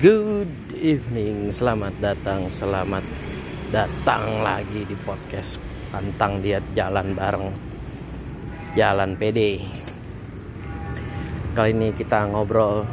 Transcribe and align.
Good 0.00 0.80
evening, 0.80 1.52
selamat 1.52 2.00
datang, 2.00 2.48
selamat 2.48 3.04
datang 3.68 4.40
lagi 4.40 4.88
di 4.88 4.96
podcast 4.96 5.60
Pantang 5.92 6.40
Diet 6.40 6.64
Jalan 6.72 7.12
Bareng. 7.12 7.52
Jalan 8.72 9.20
PD 9.20 9.60
Kali 11.52 11.76
ini 11.76 11.92
kita 11.92 12.32
ngobrol 12.32 12.88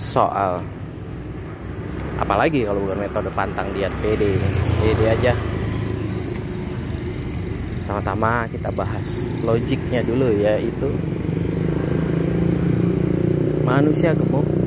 soal 0.00 0.64
Apalagi 2.24 2.64
kalau 2.64 2.80
bukan 2.80 2.96
metode 2.96 3.28
pantang 3.36 3.68
diet 3.76 3.92
PD 4.00 4.32
PD 4.80 5.00
aja. 5.12 5.36
Pertama-tama 7.84 8.48
kita 8.48 8.72
bahas 8.72 9.04
logiknya 9.44 10.00
dulu 10.00 10.40
yaitu 10.40 10.88
Manusia 13.60 14.16
gemuk 14.16 14.65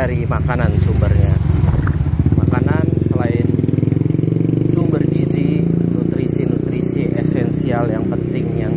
dari 0.00 0.24
makanan 0.24 0.80
sumbernya. 0.80 1.36
Makanan 2.40 2.88
selain 3.04 3.44
sumber 4.72 5.04
gizi, 5.04 5.60
nutrisi-nutrisi 5.92 7.20
esensial 7.20 7.92
yang 7.92 8.08
penting 8.08 8.48
yang 8.56 8.72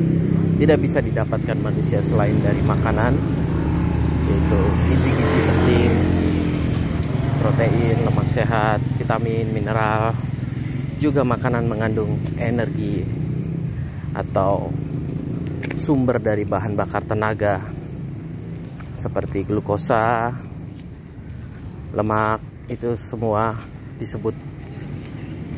tidak 0.59 0.83
bisa 0.83 0.99
didapatkan 0.99 1.55
manusia 1.63 2.03
selain 2.03 2.35
dari 2.43 2.59
makanan 2.59 3.15
yaitu 4.27 4.61
gizi-gizi 4.91 5.39
penting, 5.47 5.91
protein, 7.39 7.95
lemak 8.03 8.27
sehat, 8.27 8.83
vitamin, 8.99 9.47
mineral, 9.55 10.11
juga 10.99 11.23
makanan 11.23 11.71
mengandung 11.71 12.19
energi 12.35 12.99
atau 14.11 14.67
sumber 15.79 16.19
dari 16.19 16.43
bahan 16.43 16.75
bakar 16.75 17.07
tenaga 17.07 17.63
seperti 18.99 19.47
glukosa, 19.47 20.31
lemak 21.93 22.41
itu 22.73 22.97
semua 22.97 23.53
disebut 24.01 24.33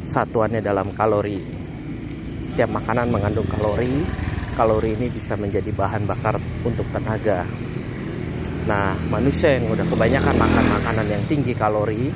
satuannya 0.04 0.59
dalam 0.59 0.92
kalori. 0.92 1.40
Setiap 2.44 2.76
makanan 2.76 3.09
mengandung 3.09 3.48
kalori. 3.48 4.04
Kalori 4.56 4.96
ini 4.96 5.12
bisa 5.12 5.36
menjadi 5.36 5.68
bahan 5.68 6.08
bakar 6.08 6.40
untuk 6.64 6.88
tenaga. 6.96 7.44
Nah, 8.72 8.96
manusia 9.12 9.59
yang 9.59 9.68
udah 9.68 9.84
kebanyakan 9.84 10.32
makan 10.32 10.66
makanan 10.80 11.08
yang 11.12 11.24
tinggi 11.28 11.52
kalori, 11.52 12.08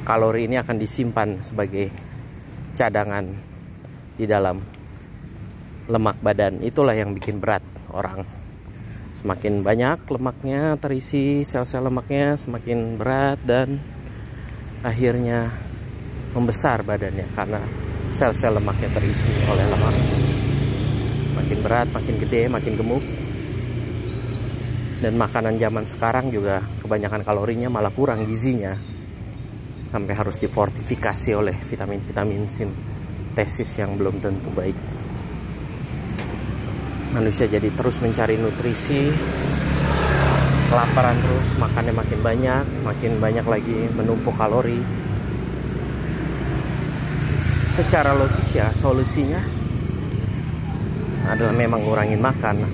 kalori 0.00 0.48
ini 0.48 0.56
akan 0.56 0.76
disimpan 0.80 1.44
sebagai 1.44 1.92
cadangan 2.72 3.28
di 4.16 4.24
dalam 4.24 4.64
lemak 5.92 6.24
badan. 6.24 6.64
Itulah 6.64 6.96
yang 6.96 7.12
bikin 7.12 7.36
berat 7.36 7.60
orang 7.92 8.43
semakin 9.24 9.64
banyak 9.64 10.04
lemaknya 10.04 10.76
terisi 10.76 11.48
sel-sel 11.48 11.88
lemaknya 11.88 12.36
semakin 12.36 13.00
berat 13.00 13.40
dan 13.40 13.80
akhirnya 14.84 15.48
membesar 16.36 16.84
badannya 16.84 17.24
karena 17.32 17.56
sel-sel 18.12 18.60
lemaknya 18.60 18.92
terisi 18.92 19.32
oleh 19.48 19.64
lemak. 19.64 19.96
Makin 21.40 21.58
berat 21.64 21.88
makin 21.96 22.14
gede 22.20 22.52
makin 22.52 22.76
gemuk. 22.76 23.04
Dan 25.00 25.16
makanan 25.16 25.56
zaman 25.56 25.88
sekarang 25.88 26.28
juga 26.28 26.60
kebanyakan 26.84 27.24
kalorinya 27.24 27.72
malah 27.72 27.96
kurang 27.96 28.28
gizinya. 28.28 28.76
Sampai 29.88 30.12
harus 30.12 30.36
difortifikasi 30.36 31.32
oleh 31.32 31.56
vitamin-vitamin 31.64 32.44
sintesis 32.52 33.72
yang 33.80 33.96
belum 33.96 34.20
tentu 34.20 34.52
baik 34.52 35.03
manusia 37.14 37.46
jadi 37.46 37.70
terus 37.70 38.02
mencari 38.02 38.34
nutrisi 38.34 39.06
kelaparan 40.66 41.14
terus 41.22 41.48
makannya 41.62 41.94
makin 41.94 42.20
banyak 42.20 42.64
makin 42.82 43.12
banyak 43.22 43.46
lagi 43.46 43.78
menumpuk 43.94 44.34
kalori. 44.34 44.82
Secara 47.78 48.18
logis 48.18 48.50
ya 48.54 48.74
solusinya 48.74 49.38
adalah 51.30 51.54
memang 51.54 51.86
ngurangin 51.86 52.18
makan. 52.18 52.66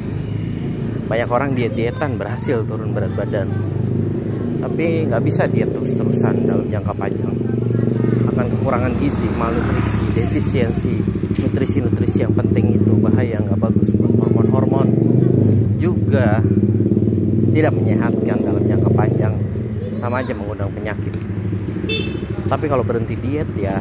Banyak 1.12 1.28
orang 1.28 1.53
diet-dietan 1.53 2.16
berhasil 2.16 2.64
turun 2.64 2.97
berat 2.97 3.12
badan. 3.12 3.48
Tapi 4.60 5.04
nggak 5.09 5.22
bisa 5.25 5.44
diet 5.48 5.69
terus-terusan 5.72 6.48
dalam 6.48 6.64
jangka 6.69 6.93
panjang 6.97 7.59
akan 8.40 8.56
kekurangan 8.56 8.92
gizi 9.04 9.28
malnutrisi 9.36 10.00
defisiensi 10.16 10.92
nutrisi-nutrisi 11.44 12.24
yang 12.24 12.32
penting 12.32 12.80
itu 12.80 12.96
bahaya 12.96 13.36
nggak 13.36 13.60
bagus 13.60 13.92
buat 13.92 14.16
hormon-hormon 14.16 14.88
juga 15.76 16.40
tidak 17.52 17.72
menyehatkan 17.76 18.38
dalam 18.40 18.64
jangka 18.64 18.90
panjang. 18.96 19.34
Sama 20.00 20.24
aja 20.24 20.32
mengundang 20.32 20.72
penyakit. 20.72 21.12
Tapi 22.48 22.64
kalau 22.64 22.80
berhenti 22.80 23.20
diet 23.20 23.52
ya 23.60 23.76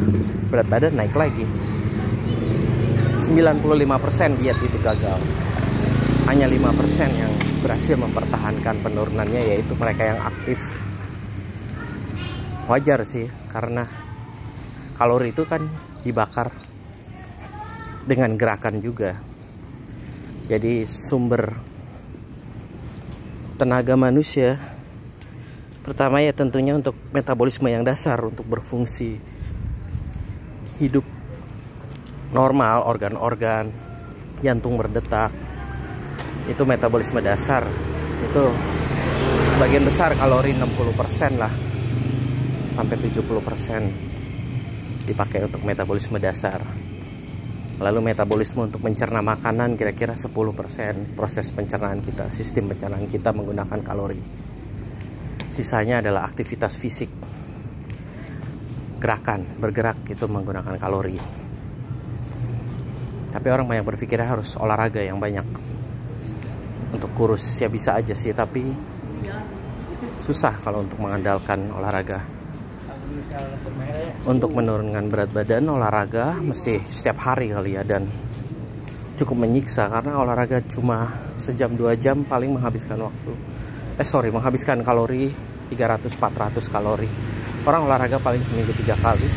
berat 0.52 0.68
badan 0.68 1.00
naik 1.00 1.16
lagi. 1.16 1.48
95% 3.24 4.40
diet 4.44 4.60
itu 4.60 4.78
gagal. 4.84 5.20
Hanya 6.28 6.52
5% 6.52 6.60
yang 7.16 7.32
berhasil 7.64 7.96
mempertahankan 7.96 8.76
penurunannya 8.84 9.56
yaitu 9.56 9.72
mereka 9.80 10.04
yang 10.04 10.20
aktif. 10.20 10.60
Wajar 12.68 13.08
sih 13.08 13.32
karena 13.50 14.09
kalori 15.00 15.32
itu 15.32 15.48
kan 15.48 15.64
dibakar 16.04 16.52
dengan 18.04 18.36
gerakan 18.36 18.84
juga. 18.84 19.16
Jadi 20.52 20.84
sumber 20.84 21.56
tenaga 23.56 23.96
manusia 23.96 24.60
pertama 25.88 26.20
ya 26.20 26.36
tentunya 26.36 26.76
untuk 26.76 27.00
metabolisme 27.16 27.72
yang 27.72 27.88
dasar 27.88 28.20
untuk 28.28 28.44
berfungsi 28.44 29.16
hidup 30.84 31.08
normal, 32.36 32.84
organ-organ 32.84 33.72
jantung 34.44 34.76
berdetak. 34.76 35.32
Itu 36.52 36.68
metabolisme 36.68 37.24
dasar. 37.24 37.64
Itu 38.26 38.52
bagian 39.64 39.88
besar 39.88 40.12
kalori 40.20 40.52
60% 40.60 41.40
lah 41.40 41.52
sampai 42.76 42.96
70% 43.00 44.09
dipakai 45.10 45.50
untuk 45.50 45.66
metabolisme 45.66 46.22
dasar. 46.22 46.62
Lalu 47.80 48.14
metabolisme 48.14 48.70
untuk 48.70 48.84
mencerna 48.86 49.24
makanan 49.26 49.74
kira-kira 49.74 50.14
10% 50.14 50.30
proses 51.18 51.48
pencernaan 51.50 52.04
kita, 52.06 52.30
sistem 52.30 52.70
pencernaan 52.76 53.08
kita 53.10 53.34
menggunakan 53.34 53.80
kalori. 53.82 54.20
Sisanya 55.50 56.04
adalah 56.04 56.28
aktivitas 56.28 56.76
fisik. 56.78 57.10
Gerakan, 59.00 59.58
bergerak 59.58 60.06
itu 60.12 60.28
menggunakan 60.28 60.76
kalori. 60.76 61.18
Tapi 63.32 63.48
orang 63.48 63.66
banyak 63.66 63.86
berpikir 63.88 64.20
harus 64.20 64.60
olahraga 64.60 65.00
yang 65.00 65.18
banyak. 65.18 65.48
Untuk 66.94 67.10
kurus 67.16 67.44
ya 67.64 67.72
bisa 67.72 67.96
aja 67.96 68.12
sih, 68.12 68.36
tapi 68.36 68.68
susah 70.20 70.60
kalau 70.60 70.84
untuk 70.84 71.00
mengandalkan 71.00 71.72
olahraga 71.72 72.39
untuk 74.26 74.52
menurunkan 74.54 75.10
berat 75.10 75.32
badan 75.34 75.70
olahraga 75.70 76.38
mesti 76.38 76.84
setiap 76.92 77.18
hari 77.24 77.50
kali 77.50 77.80
ya 77.80 77.84
dan 77.88 78.06
cukup 79.20 79.44
menyiksa 79.44 79.92
karena 79.92 80.16
olahraga 80.16 80.64
cuma 80.72 81.12
sejam 81.36 81.76
dua 81.76 82.00
jam 82.00 82.24
paling 82.24 82.56
menghabiskan 82.56 83.00
waktu. 83.04 83.34
Eh 84.00 84.08
sorry 84.08 84.32
menghabiskan 84.32 84.80
kalori 84.80 85.28
300-400 85.76 86.72
kalori. 86.72 87.10
Orang 87.68 87.92
olahraga 87.92 88.16
paling 88.24 88.40
seminggu 88.40 88.72
tiga 88.80 88.96
kali. 88.96 89.28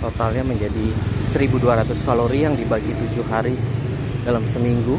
Totalnya 0.00 0.46
menjadi 0.48 0.86
1200 1.34 1.92
kalori 2.08 2.38
yang 2.40 2.56
dibagi 2.56 2.96
tujuh 2.96 3.26
hari 3.28 3.52
dalam 4.24 4.48
seminggu. 4.48 4.96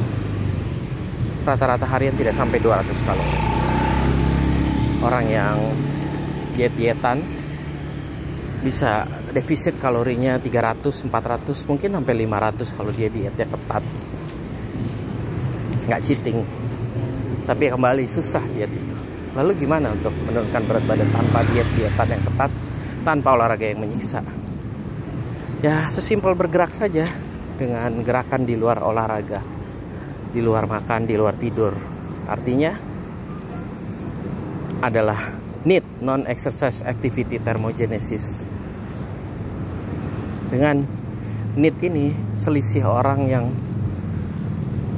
Rata-rata 1.41 1.89
harian 1.89 2.13
tidak 2.13 2.37
sampai 2.37 2.61
200 2.61 3.07
kalori. 3.07 3.39
Orang 5.01 5.25
yang 5.31 5.57
diet-dietan 6.59 7.23
bisa 8.59 9.07
defisit 9.31 9.79
kalorinya 9.79 10.35
300, 10.35 11.07
400, 11.07 11.69
mungkin 11.71 11.95
sampai 11.95 12.13
500 12.27 12.75
kalau 12.75 12.91
dia 12.91 13.07
dietnya 13.07 13.47
ketat. 13.47 13.83
Nggak 15.87 16.01
cheating. 16.03 16.43
Tapi 17.47 17.63
kembali 17.71 18.03
susah 18.11 18.43
diet 18.51 18.67
itu. 18.67 18.95
Lalu 19.39 19.63
gimana 19.63 19.95
untuk 19.95 20.11
menurunkan 20.27 20.61
berat 20.67 20.83
badan 20.83 21.09
tanpa 21.15 21.39
diet-dietan 21.47 22.07
yang 22.11 22.23
ketat, 22.27 22.51
tanpa 23.07 23.29
olahraga 23.39 23.63
yang 23.63 23.79
menyiksa? 23.79 24.19
Ya, 25.63 25.87
sesimpel 25.95 26.35
bergerak 26.35 26.75
saja 26.75 27.07
dengan 27.55 28.03
gerakan 28.03 28.43
di 28.43 28.59
luar 28.59 28.83
olahraga, 28.83 29.39
di 30.35 30.43
luar 30.43 30.67
makan, 30.67 31.07
di 31.07 31.15
luar 31.15 31.39
tidur. 31.39 31.71
Artinya 32.27 32.75
adalah 34.83 35.38
need 35.67 35.83
non 35.99 36.23
exercise 36.27 36.79
activity 36.87 37.39
thermogenesis. 37.41 38.47
Dengan 40.49 40.87
need 41.59 41.75
ini 41.83 42.15
selisih 42.39 42.87
orang 42.87 43.19
yang 43.27 43.45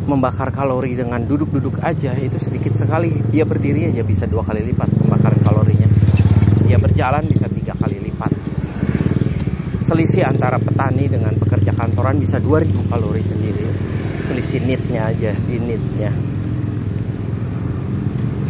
membakar 0.06 0.50
kalori 0.54 0.98
dengan 0.98 1.22
duduk-duduk 1.26 1.82
aja 1.82 2.14
itu 2.18 2.38
sedikit 2.38 2.78
sekali. 2.78 3.14
Dia 3.30 3.46
berdiri 3.46 3.90
aja 3.90 4.04
bisa 4.06 4.30
dua 4.30 4.46
kali 4.46 4.62
lipat 4.70 4.90
membakar 5.02 5.34
kalorinya. 5.42 5.90
Dia 6.66 6.78
berjalan 6.78 7.26
bisa 7.26 7.50
tiga 7.50 7.74
kali 7.76 7.98
lipat. 8.00 8.32
Selisih 9.82 10.24
antara 10.24 10.56
petani 10.56 11.10
dengan 11.12 11.36
pekerja 11.36 11.76
kantoran 11.76 12.16
bisa 12.16 12.40
2000 12.40 12.88
kalori 12.88 13.24
sendiri. 13.26 13.66
Selisih 14.32 14.64
nitnya 14.64 15.12
aja 15.12 15.36
di 15.36 15.60
nitnya 15.60 16.31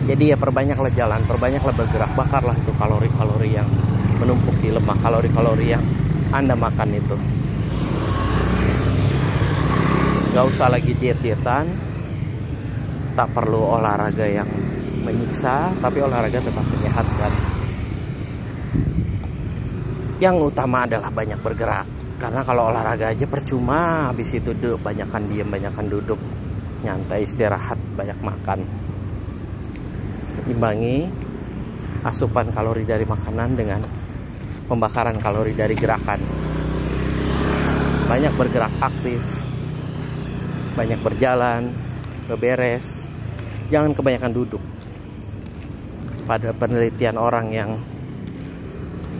jadi 0.02 0.34
ya 0.34 0.38
perbanyaklah 0.38 0.92
jalan 0.98 1.22
perbanyaklah 1.30 1.74
bergerak 1.78 2.12
bakarlah 2.18 2.58
itu 2.58 2.74
kalori-kalori 2.74 3.54
yang 3.54 3.70
menumpuk 4.18 4.54
di 4.58 4.74
lemak 4.74 4.98
kalori-kalori 5.02 5.68
yang 5.78 5.84
anda 6.34 6.58
makan 6.58 6.90
itu. 6.96 7.16
Gak 10.32 10.46
usah 10.48 10.72
lagi 10.72 10.96
diet-dietan. 10.96 11.92
Tak 13.12 13.28
perlu 13.36 13.76
olahraga 13.76 14.24
yang 14.24 14.48
menyiksa 15.04 15.76
tapi 15.84 16.00
olahraga 16.00 16.40
tetap 16.40 16.64
menyehatkan. 16.64 17.32
Yang 20.24 20.36
utama 20.54 20.88
adalah 20.88 21.12
banyak 21.12 21.40
bergerak. 21.44 21.86
Karena 22.16 22.42
kalau 22.48 22.72
olahraga 22.72 23.12
aja 23.12 23.26
percuma 23.28 24.14
habis 24.14 24.32
itu 24.32 24.56
duduk 24.56 24.80
banyakkan 24.80 25.26
diem 25.28 25.50
banyakkan 25.50 25.90
duduk 25.90 26.22
nyantai 26.82 27.26
istirahat 27.26 27.78
banyak 27.98 28.18
makan 28.22 28.62
imbangi 30.50 31.10
asupan 32.02 32.50
kalori 32.50 32.88
dari 32.88 33.06
makanan 33.06 33.50
dengan 33.54 33.82
pembakaran 34.66 35.22
kalori 35.22 35.54
dari 35.54 35.76
gerakan. 35.78 36.22
Banyak 38.10 38.34
bergerak 38.36 38.74
aktif 38.82 39.42
banyak 40.72 41.00
berjalan 41.04 41.76
beberes. 42.32 43.04
Jangan 43.68 43.92
kebanyakan 43.92 44.32
duduk. 44.32 44.64
Pada 46.28 46.56
penelitian 46.56 47.20
orang 47.20 47.48
yang 47.52 47.72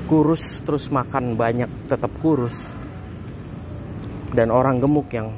kurus 0.08 0.64
terus 0.64 0.88
makan 0.92 1.36
banyak 1.36 1.68
tetap 1.92 2.12
kurus. 2.24 2.56
Dan 4.32 4.48
orang 4.48 4.80
gemuk 4.80 5.12
yang 5.12 5.36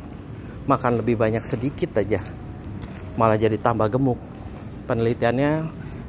makan 0.70 1.02
lebih 1.02 1.18
banyak 1.18 1.42
sedikit 1.42 1.98
aja 1.98 2.22
malah 3.20 3.38
jadi 3.38 3.60
tambah 3.60 3.90
gemuk 3.92 4.18
penelitiannya 4.84 5.52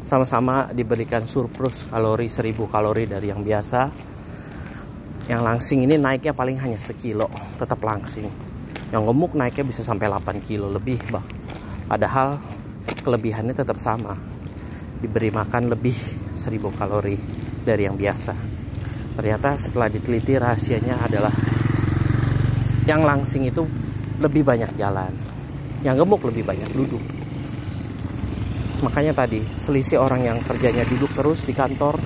sama-sama 0.05 0.69
diberikan 0.75 1.25
surplus 1.25 1.89
kalori 1.89 2.29
1000 2.29 2.53
kalori 2.69 3.09
dari 3.09 3.33
yang 3.33 3.41
biasa. 3.41 4.13
Yang 5.25 5.41
langsing 5.41 5.89
ini 5.89 5.97
naiknya 5.97 6.37
paling 6.37 6.61
hanya 6.61 6.77
sekilo 6.77 7.33
tetap 7.57 7.81
langsing. 7.81 8.29
Yang 8.93 9.03
gemuk 9.09 9.33
naiknya 9.33 9.65
bisa 9.65 9.81
sampai 9.81 10.13
8 10.13 10.45
kilo 10.45 10.69
lebih 10.69 11.01
bah 11.09 11.25
padahal 11.89 12.37
kelebihannya 13.01 13.57
tetap 13.57 13.81
sama. 13.81 14.13
Diberi 15.01 15.33
makan 15.33 15.73
lebih 15.73 15.97
1000 16.37 16.53
kalori 16.77 17.17
dari 17.65 17.89
yang 17.89 17.97
biasa. 17.97 18.37
Ternyata 19.17 19.57
setelah 19.57 19.89
diteliti 19.89 20.37
rahasianya 20.37 21.01
adalah 21.01 21.33
yang 22.85 23.01
langsing 23.01 23.49
itu 23.49 23.65
lebih 24.21 24.45
banyak 24.45 24.77
jalan. 24.77 25.13
Yang 25.81 26.05
gemuk 26.05 26.21
lebih 26.29 26.45
banyak 26.45 26.71
duduk 26.77 27.14
makanya 28.85 29.25
tadi 29.25 29.41
selisih 29.41 29.97
orang 29.97 30.29
yang 30.29 30.39
kerjanya 30.45 30.85
duduk 30.85 31.09
terus 31.17 31.49
di 31.49 31.57
kantor 31.57 31.97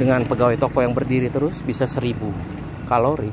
dengan 0.00 0.24
pegawai 0.24 0.56
toko 0.56 0.80
yang 0.80 0.96
berdiri 0.96 1.28
terus 1.28 1.60
bisa 1.60 1.84
1000 1.84 2.88
kalori. 2.88 3.28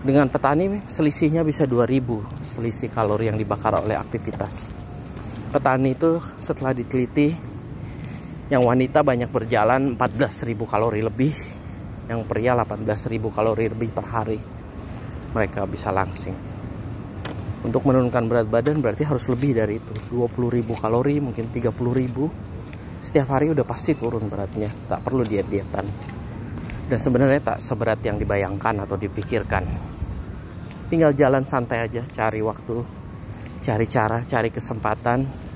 Dengan 0.00 0.32
petani 0.32 0.80
selisihnya 0.88 1.44
bisa 1.44 1.68
2000 1.68 2.48
selisih 2.56 2.88
kalori 2.88 3.28
yang 3.28 3.36
dibakar 3.36 3.76
oleh 3.76 3.92
aktivitas. 3.92 4.72
Petani 5.52 5.92
itu 5.92 6.16
setelah 6.40 6.72
diteliti 6.72 7.36
yang 8.48 8.64
wanita 8.64 9.04
banyak 9.04 9.28
berjalan 9.28 10.00
14.000 10.00 10.56
kalori 10.64 11.04
lebih 11.04 11.34
yang 12.08 12.24
pria 12.24 12.56
18.000 12.56 13.36
kalori 13.36 13.66
lebih 13.68 13.90
per 13.92 14.06
hari. 14.08 14.38
Mereka 15.36 15.68
bisa 15.68 15.92
langsing 15.92 16.55
untuk 17.64 17.88
menurunkan 17.88 18.28
berat 18.28 18.48
badan 18.50 18.84
berarti 18.84 19.08
harus 19.08 19.24
lebih 19.32 19.56
dari 19.56 19.80
itu. 19.80 19.94
20.000 20.12 20.66
kalori 20.76 21.16
mungkin 21.22 21.48
30.000 21.48 21.72
setiap 23.00 23.38
hari 23.38 23.54
udah 23.54 23.64
pasti 23.64 23.94
turun 23.94 24.26
beratnya. 24.26 24.68
Tak 24.90 25.00
perlu 25.00 25.22
diet-dietan. 25.22 25.86
Dan 26.86 26.98
sebenarnya 26.98 27.54
tak 27.54 27.58
seberat 27.62 28.02
yang 28.02 28.18
dibayangkan 28.18 28.82
atau 28.82 28.98
dipikirkan. 28.98 29.64
Tinggal 30.86 31.14
jalan 31.18 31.42
santai 31.46 31.82
aja 31.82 32.02
cari 32.14 32.38
waktu 32.42 32.76
cari 33.62 33.86
cara 33.90 34.22
cari 34.26 34.50
kesempatan. 34.50 35.46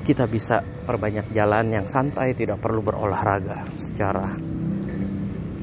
Kita 0.00 0.24
bisa 0.24 0.64
perbanyak 0.64 1.32
jalan 1.32 1.70
yang 1.70 1.86
santai 1.86 2.32
tidak 2.32 2.58
perlu 2.58 2.80
berolahraga 2.80 3.68
secara 3.76 4.32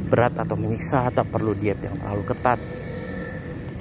berat 0.08 0.40
atau 0.40 0.56
menyiksa 0.56 1.12
tak 1.12 1.28
perlu 1.28 1.52
diet 1.52 1.84
yang 1.84 2.00
terlalu 2.00 2.24
ketat 2.24 2.77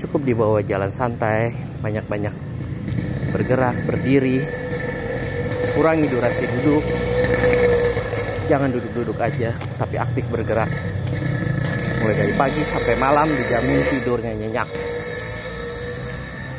cukup 0.06 0.22
dibawa 0.22 0.62
jalan 0.62 0.94
santai 0.94 1.50
banyak-banyak 1.82 2.30
bergerak 3.34 3.74
berdiri 3.90 4.38
kurangi 5.74 6.06
durasi 6.06 6.46
duduk. 6.46 6.86
Jangan 8.46 8.70
duduk-duduk 8.70 9.18
aja 9.18 9.50
tapi 9.74 9.98
aktif 9.98 10.30
bergerak. 10.30 10.70
Mulai 12.06 12.16
dari 12.22 12.34
pagi 12.38 12.62
sampai 12.62 12.94
malam 13.02 13.26
dijamin 13.34 13.82
tidurnya 13.90 14.32
nyenyak. 14.38 14.68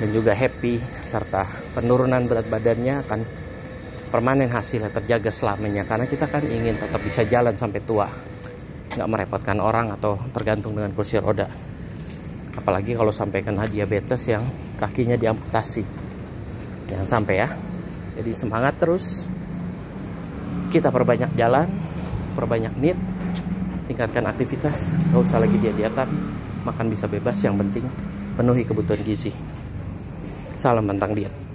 Dan 0.03 0.11
juga 0.11 0.35
happy 0.35 0.83
serta 1.07 1.47
penurunan 1.71 2.27
berat 2.27 2.51
badannya 2.51 2.99
akan 3.07 3.19
permanen 4.11 4.51
hasilnya 4.51 4.91
terjaga 4.91 5.31
selamanya. 5.31 5.87
Karena 5.87 6.03
kita 6.03 6.27
kan 6.27 6.43
ingin 6.43 6.75
tetap 6.75 6.99
bisa 6.99 7.23
jalan 7.23 7.55
sampai 7.55 7.79
tua. 7.79 8.11
Nggak 8.91 9.07
merepotkan 9.07 9.63
orang 9.63 9.95
atau 9.95 10.19
tergantung 10.35 10.75
dengan 10.75 10.91
kursi 10.91 11.15
roda 11.15 11.66
apalagi 12.57 12.97
kalau 12.97 13.13
sampai 13.13 13.45
kena 13.45 13.69
diabetes 13.69 14.25
yang 14.27 14.43
kakinya 14.81 15.15
diamputasi. 15.15 15.85
Jangan 16.89 17.07
sampai 17.07 17.35
ya. 17.37 17.49
Jadi 18.17 18.31
semangat 18.33 18.75
terus. 18.81 19.23
Kita 20.67 20.91
perbanyak 20.91 21.31
jalan 21.39 21.69
perbanyak 22.35 22.73
nit 22.81 22.97
tingkatkan 23.87 24.27
aktivitas. 24.27 24.97
Gak 25.13 25.21
usah 25.23 25.39
lagi 25.39 25.55
diet-dietan. 25.55 26.09
Makan 26.67 26.85
bisa 26.91 27.07
bebas 27.07 27.39
yang 27.45 27.55
penting 27.55 27.87
penuhi 28.35 28.67
kebutuhan 28.67 28.99
gizi. 29.05 29.31
Salam 30.59 30.89
tentang 30.89 31.15
diet 31.15 31.46